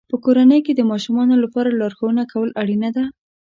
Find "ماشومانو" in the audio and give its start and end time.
0.91-1.35